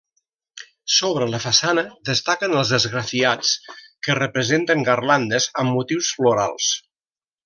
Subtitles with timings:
[0.93, 3.51] Sobre la façana destaquen els esgrafiats
[4.07, 6.73] que representen garlandes amb motius florals.